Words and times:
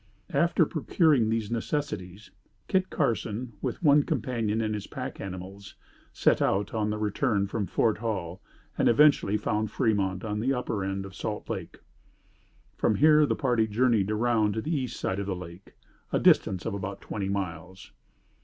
After 0.33 0.65
procuring 0.65 1.29
these 1.29 1.51
necessities, 1.51 2.31
Kit 2.67 2.89
Carson, 2.89 3.53
with 3.61 3.83
one 3.83 4.01
companion 4.01 4.59
and 4.59 4.73
his 4.73 4.87
pack 4.87 5.21
animals, 5.21 5.75
set 6.11 6.41
out 6.41 6.73
on 6.73 6.89
the 6.89 6.97
return 6.97 7.45
from 7.45 7.67
Fort 7.67 7.99
Hall 7.99 8.41
and 8.79 8.89
eventually 8.89 9.37
found 9.37 9.69
Fremont 9.69 10.23
on 10.23 10.39
the 10.39 10.55
upper 10.55 10.83
end 10.83 11.05
of 11.05 11.13
Salt 11.13 11.47
Lake. 11.51 11.81
From 12.75 12.95
here 12.95 13.27
the 13.27 13.35
party 13.35 13.67
journeyed 13.67 14.09
around 14.09 14.53
to 14.55 14.61
the 14.63 14.75
east 14.75 14.99
side 14.99 15.19
of 15.19 15.27
the 15.27 15.35
lake, 15.35 15.75
a 16.11 16.17
distance 16.17 16.65
of 16.65 16.73
about 16.73 17.01
twenty 17.01 17.29
miles. 17.29 17.91